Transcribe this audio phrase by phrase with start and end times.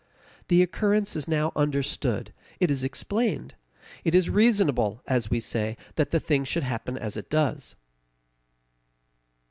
[0.47, 3.53] The occurrence is now understood; it is explained;
[4.03, 7.75] it is reasonable, as we say, that the thing should happen as it does.